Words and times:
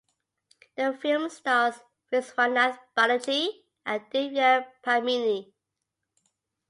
The 0.77 0.97
film 0.99 1.29
stars 1.29 1.75
Viswanath 2.11 2.79
Balaji 2.97 3.49
and 3.85 4.01
Divya 4.09 4.65
Padmini. 4.83 5.53